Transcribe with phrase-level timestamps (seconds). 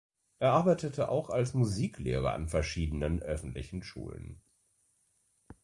[0.39, 4.41] Er arbeitete auch als Musiklehrer an verschiedenen öffentlichen Schulen.